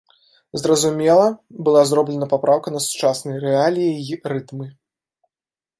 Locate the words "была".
1.67-1.81